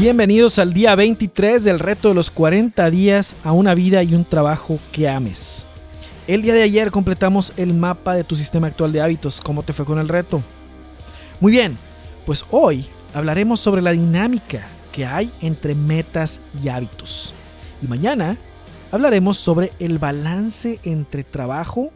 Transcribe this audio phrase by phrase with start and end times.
[0.00, 4.24] Bienvenidos al día 23 del reto de los 40 días a una vida y un
[4.24, 5.66] trabajo que ames.
[6.26, 9.42] El día de ayer completamos el mapa de tu sistema actual de hábitos.
[9.42, 10.40] ¿Cómo te fue con el reto?
[11.38, 11.76] Muy bien,
[12.24, 17.34] pues hoy hablaremos sobre la dinámica que hay entre metas y hábitos.
[17.82, 18.38] Y mañana
[18.92, 21.92] hablaremos sobre el balance entre trabajo,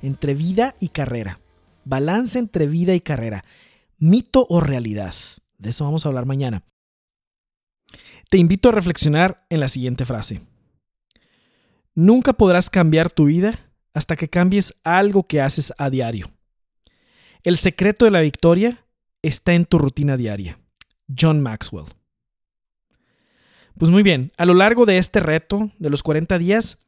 [0.00, 1.40] entre vida y carrera.
[1.84, 3.44] Balance entre vida y carrera.
[3.98, 5.14] Mito o realidad.
[5.58, 6.62] De eso vamos a hablar mañana.
[8.32, 10.40] Te invito a reflexionar en la siguiente frase.
[11.94, 13.58] Nunca podrás cambiar tu vida
[13.92, 16.30] hasta que cambies algo que haces a diario.
[17.42, 18.86] El secreto de la victoria
[19.20, 20.58] está en tu rutina diaria.
[21.14, 21.84] John Maxwell.
[23.76, 26.78] Pues muy bien, a lo largo de este reto de los 40 días,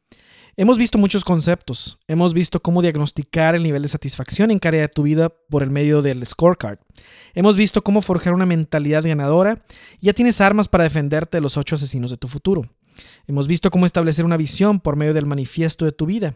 [0.57, 1.99] hemos visto muchos conceptos.
[2.07, 5.69] Hemos visto cómo diagnosticar el nivel de satisfacción en cada de tu vida por el
[5.69, 6.79] medio del scorecard.
[7.33, 9.65] Hemos visto cómo forjar una mentalidad ganadora
[9.99, 12.63] y ya tienes armas para defenderte de los ocho asesinos de tu futuro.
[13.27, 16.35] Hemos visto cómo establecer una visión por medio del manifiesto de tu vida.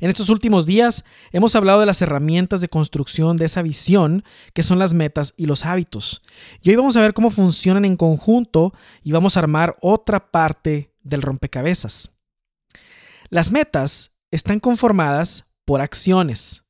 [0.00, 4.62] En estos últimos días hemos hablado de las herramientas de construcción de esa visión, que
[4.62, 6.22] son las metas y los hábitos.
[6.62, 10.92] Y hoy vamos a ver cómo funcionan en conjunto y vamos a armar otra parte
[11.02, 12.15] del rompecabezas.
[13.28, 16.64] Las metas están conformadas por acciones.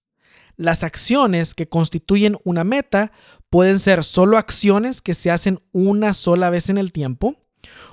[0.56, 3.12] Las acciones que constituyen una meta
[3.50, 7.36] pueden ser solo acciones que se hacen una sola vez en el tiempo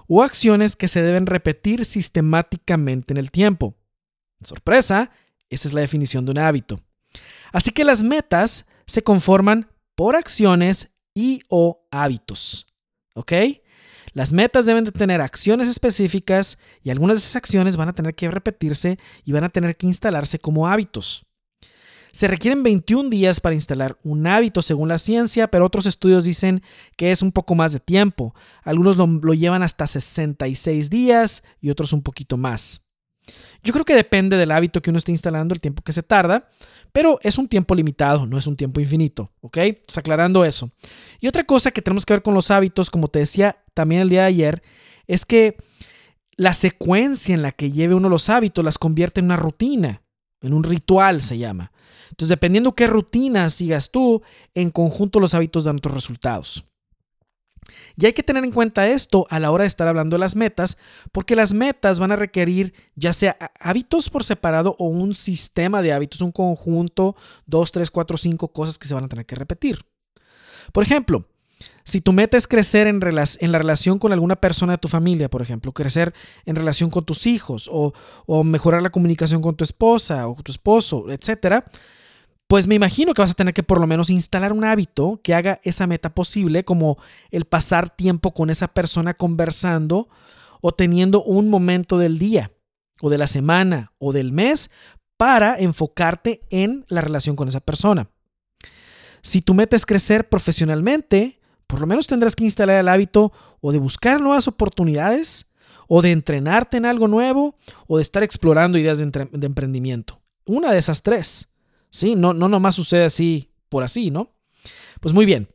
[0.08, 3.76] o acciones que se deben repetir sistemáticamente en el tiempo.
[4.42, 5.12] Sorpresa,
[5.50, 6.80] esa es la definición de un hábito.
[7.52, 12.66] Así que las metas se conforman por acciones y o hábitos.
[13.14, 13.34] ¿Ok?
[14.14, 18.14] Las metas deben de tener acciones específicas y algunas de esas acciones van a tener
[18.14, 21.26] que repetirse y van a tener que instalarse como hábitos.
[22.12, 26.62] Se requieren 21 días para instalar un hábito según la ciencia, pero otros estudios dicen
[26.96, 28.36] que es un poco más de tiempo.
[28.62, 32.82] Algunos lo, llevan hasta 66 días y otros un poquito más.
[33.64, 36.50] Yo creo que depende del hábito que uno esté instalando, el tiempo que se tarda,
[36.92, 39.58] pero es un tiempo limitado, no es un tiempo infinito, ¿ok?
[39.58, 40.70] Entonces, aclarando eso.
[41.20, 44.10] Y otra cosa que tenemos que ver con los hábitos, como te decía también el
[44.10, 44.64] día de ayer,
[45.08, 45.58] es que
[46.36, 50.02] la secuencia en la que lleve uno los hábitos las convierte en una rutina,
[50.42, 51.72] en un ritual se llama.
[52.10, 54.22] Entonces, dependiendo qué rutina sigas tú,
[54.54, 56.66] en conjunto los hábitos dan otros resultados.
[57.96, 60.36] Y hay que tener en cuenta esto a la hora de estar hablando de las
[60.36, 60.78] metas,
[61.12, 65.94] porque las metas van a requerir ya sea hábitos por separado o un sistema de
[65.94, 69.86] hábitos, un conjunto, dos, tres, cuatro, cinco cosas que se van a tener que repetir.
[70.72, 71.26] Por ejemplo,
[71.84, 75.30] si tu meta es crecer en, en, la relación con alguna persona de tu familia,
[75.30, 76.14] por ejemplo, crecer
[76.46, 77.94] en relación con tus hijos o,
[78.26, 81.66] o mejorar la comunicación con tu esposa o tu esposo, etcétera,
[82.48, 85.34] pues me imagino que vas a tener que por lo menos instalar un hábito que
[85.34, 86.98] haga esa meta posible, como
[87.32, 90.08] el pasar tiempo con esa persona conversando
[90.62, 92.52] o teniendo un momento del día
[93.02, 94.70] o de la semana o del mes
[95.18, 98.10] para enfocarte en la relación con esa persona.
[99.22, 101.40] Si tu meta es crecer profesionalmente,
[101.74, 105.48] por lo menos tendrás que instalar el hábito o de buscar nuevas oportunidades
[105.88, 107.56] o de entrenarte en algo nuevo
[107.88, 109.06] o de estar explorando ideas de,
[109.42, 110.22] emprendimiento.
[110.46, 111.48] Una de esas tres.
[111.90, 114.36] Sí, no, no nomás sucede así por así, ¿no?
[115.02, 115.50] Pues muy bien.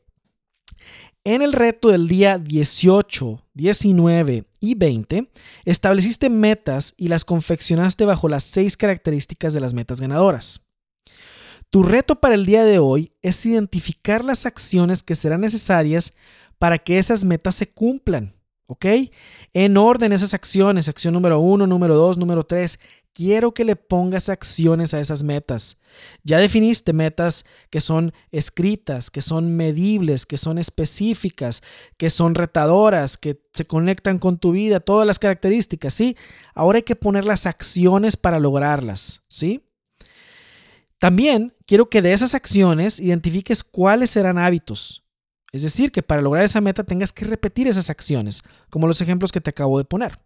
[1.23, 5.31] En el reto del día 18, 19 y 20,
[5.67, 10.68] estableciste metas y las confeccionaste bajo las seis características de las metas ganadoras.
[11.71, 16.13] Tu reto para el día de hoy es identificar las acciones que serán necesarias
[16.59, 18.35] para que esas metas se cumplan.
[18.71, 18.85] ¿Ok?
[19.55, 22.79] En orden esas acciones, acción número uno, número dos, número tres.
[23.15, 25.79] Quiero que le pongas acciones a esas metas.
[26.23, 31.63] Ya definiste metas que son escritas, que son medibles, que son específicas,
[31.97, 36.17] que son retadoras, que se conectan con tu vida, todas las características, ¿sí?
[36.55, 39.68] Ahora hay que poner las acciones para lograrlas, ¿sí?
[41.09, 45.07] También quiero que de esas acciones identifiques cuáles serán hábitos.
[45.53, 49.33] Es decir, que para lograr esa meta tengas que repetir esas acciones, como los ejemplos
[49.33, 50.17] que te acabo de poner.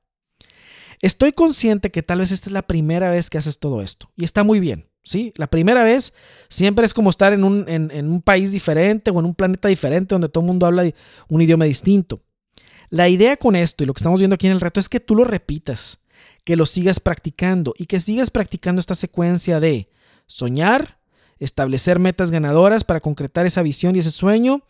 [1.00, 4.24] Estoy consciente que tal vez esta es la primera vez que haces todo esto y
[4.24, 4.88] está muy bien.
[5.04, 5.32] ¿sí?
[5.36, 6.14] La primera vez
[6.48, 10.16] siempre es como estar en un, en un país diferente o en un planeta diferente
[10.16, 10.92] donde todo el mundo habla
[11.28, 12.24] un idioma distinto.
[12.90, 14.98] La idea con esto y lo que estamos viendo aquí en el reto es que
[14.98, 16.00] tú lo repitas,
[16.42, 19.88] que lo sigas practicando y que sigas practicando esta secuencia de
[20.26, 20.98] soñar,
[21.38, 24.62] establecer metas ganadoras para concretar esa visión y ese sueño,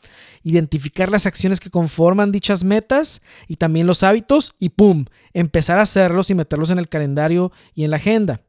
[0.42, 5.04] identificar las acciones que conforman dichas metas y también los hábitos y ¡pum!
[5.34, 8.40] empezar a hacerlos y meterlos en el calendario y en la agenda.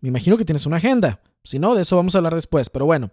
[0.00, 1.20] Me imagino que tienes una agenda.
[1.42, 2.68] Si no, de eso vamos a hablar después.
[2.70, 3.10] Pero bueno,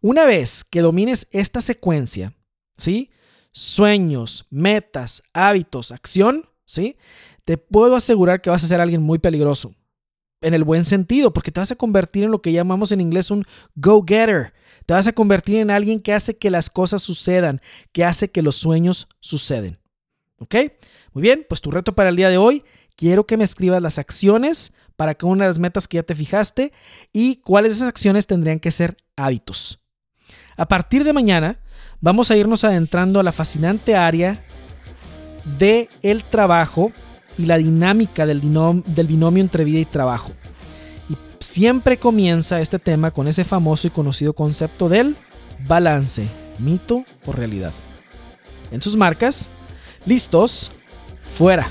[0.00, 2.34] una vez que domines esta secuencia,
[2.76, 3.10] ¿sí?
[3.52, 6.96] sueños, metas, hábitos, acción, ¿sí?
[7.44, 9.74] Te puedo asegurar que vas a ser alguien muy peligroso.
[10.40, 13.30] En el buen sentido, porque te vas a convertir en lo que llamamos en inglés
[13.30, 13.44] un
[13.74, 14.52] go-getter.
[14.86, 17.60] Te vas a convertir en alguien que hace que las cosas sucedan,
[17.92, 19.78] que hace que los sueños suceden.
[20.38, 20.54] ¿Ok?
[21.12, 22.64] Muy bien, pues tu reto para el día de hoy,
[22.96, 26.14] quiero que me escribas las acciones para cada una de las metas que ya te
[26.14, 26.72] fijaste
[27.12, 29.80] y cuáles de esas acciones tendrían que ser hábitos.
[30.56, 31.60] A partir de mañana
[32.00, 34.44] vamos a irnos adentrando a la fascinante área
[35.58, 36.92] de el trabajo
[37.38, 40.32] y la dinámica del, binomio entre vida y trabajo.
[41.08, 45.16] Y siempre comienza este tema con ese famoso y conocido concepto del
[45.66, 47.72] balance, mito o realidad.
[48.72, 49.48] En sus marcas,
[50.04, 50.72] listos,
[51.36, 51.70] fuera.